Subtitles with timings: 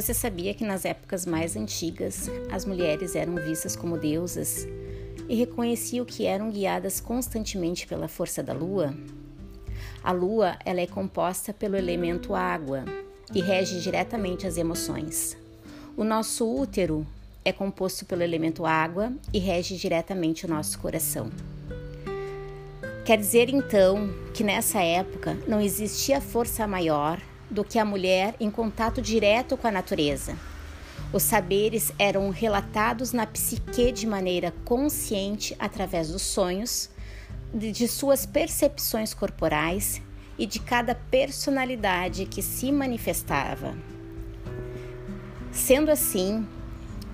[0.00, 4.64] Você sabia que nas épocas mais antigas as mulheres eram vistas como deusas
[5.28, 8.94] e reconheciam que eram guiadas constantemente pela força da lua?
[10.04, 12.84] A lua ela é composta pelo elemento água
[13.34, 15.36] e rege diretamente as emoções.
[15.96, 17.04] O nosso útero
[17.44, 21.28] é composto pelo elemento água e rege diretamente o nosso coração.
[23.04, 28.50] Quer dizer então que nessa época não existia força maior do que a mulher em
[28.50, 30.36] contato direto com a natureza.
[31.12, 36.90] Os saberes eram relatados na psique de maneira consciente através dos sonhos,
[37.52, 40.02] de suas percepções corporais
[40.38, 43.74] e de cada personalidade que se manifestava.
[45.50, 46.46] Sendo assim,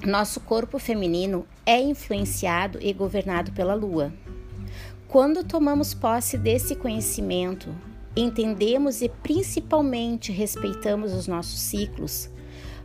[0.04, 4.12] nosso corpo feminino é influenciado e governado pela lua.
[5.08, 7.74] Quando tomamos posse desse conhecimento,
[8.16, 12.30] entendemos e principalmente respeitamos os nossos ciclos,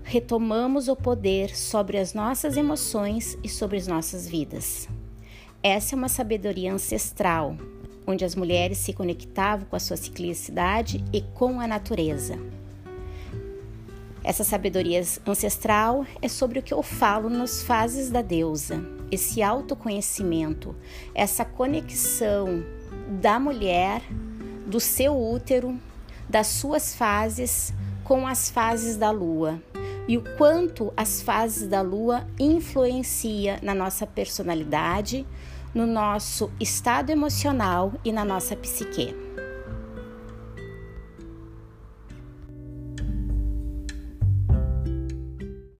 [0.03, 4.89] retomamos o poder sobre as nossas emoções e sobre as nossas vidas.
[5.61, 7.55] Essa é uma sabedoria ancestral,
[8.07, 12.39] onde as mulheres se conectavam com a sua ciclicidade e com a natureza.
[14.23, 20.75] Essa sabedoria ancestral é sobre o que eu falo nas fases da deusa, esse autoconhecimento,
[21.13, 22.63] essa conexão
[23.21, 24.01] da mulher
[24.69, 25.79] do seu útero,
[26.29, 29.61] das suas fases com as fases da lua
[30.07, 35.25] e o quanto as fases da lua influencia na nossa personalidade,
[35.73, 39.15] no nosso estado emocional e na nossa psique.